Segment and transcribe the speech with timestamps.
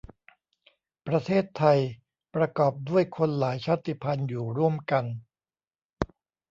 [1.07, 1.79] ประเทศไทย
[2.35, 5.05] ประกอบด้วยคนหลายชาติพันธุ์อยู่ร่วมกัน